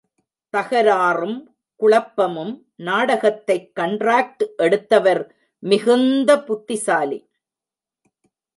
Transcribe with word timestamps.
தகராறும் 0.57 1.43
குழப்பமும் 1.75 2.71
நாடகத்தைக் 2.75 3.71
கண்ட்ராக்டு 3.79 4.55
எடுத்தவர் 4.55 5.35
மிகுந்த 5.59 6.43
புத்திசாலி. 6.43 7.29